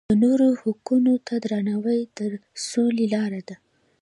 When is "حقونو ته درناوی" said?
0.61-1.99